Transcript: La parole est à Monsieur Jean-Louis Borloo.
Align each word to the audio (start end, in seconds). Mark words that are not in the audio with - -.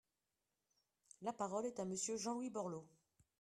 La 1.21 1.31
parole 1.31 1.67
est 1.67 1.79
à 1.79 1.85
Monsieur 1.85 2.17
Jean-Louis 2.17 2.49
Borloo. 2.49 2.83